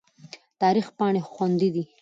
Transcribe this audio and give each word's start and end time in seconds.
تاریخ 0.61 0.87
پاڼې 0.97 1.21
خوندي 1.31 1.69
دي. 1.75 1.83